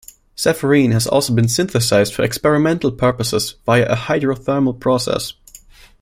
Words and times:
Sapphirine 0.35 0.93
has 0.93 1.05
also 1.05 1.31
been 1.31 1.47
synthesized 1.47 2.11
for 2.15 2.23
experimental 2.23 2.91
purposes 2.91 3.53
via 3.67 3.85
a 3.85 3.95
hydrothermal 3.95 4.79
process. 4.79 5.33